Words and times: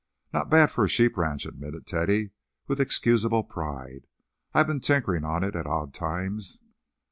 "Not 0.33 0.45
so 0.47 0.49
bad 0.49 0.71
for 0.71 0.83
a 0.83 0.89
sheep 0.89 1.15
ranch," 1.15 1.45
admitted 1.45 1.85
Teddy, 1.85 2.31
with 2.67 2.79
excusable 2.81 3.43
pride. 3.43 4.07
"I've 4.51 4.65
been 4.65 4.79
tinkering 4.81 5.23
on 5.23 5.43
it 5.43 5.55
at 5.55 5.67
odd 5.67 5.93
times." 5.93 6.59